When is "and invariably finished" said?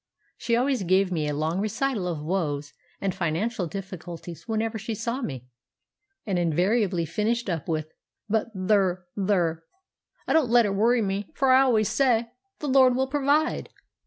6.25-7.47